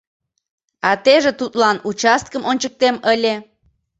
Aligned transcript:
—А 0.89 0.91
теже 1.03 1.31
тудлан 1.39 1.77
участкым 1.89 2.43
ончыктем 2.51 2.95
ыле. 3.13 3.33